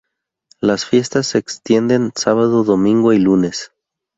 Las 0.59 0.83
fiestas 0.83 1.27
se 1.27 1.37
extienden 1.37 2.11
sábado, 2.15 2.63
domingo 2.63 3.13
y 3.13 3.19
lunes. 3.19 3.71